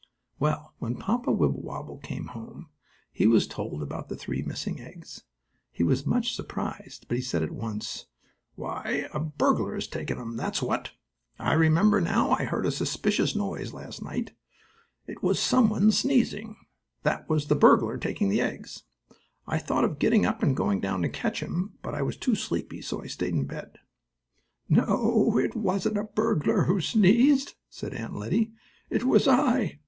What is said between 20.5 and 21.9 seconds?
going down to catch him,